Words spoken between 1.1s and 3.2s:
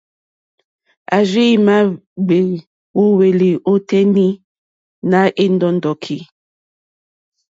A rziima gbèe wo